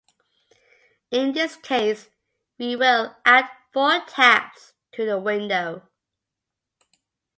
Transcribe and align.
In 1.11 1.31
this 1.33 1.57
case, 1.57 2.09
we 2.57 2.75
will 2.75 3.15
add 3.23 3.47
four 3.71 3.99
tabs 4.07 4.73
to 4.93 5.05
the 5.05 5.19
window. 5.19 5.83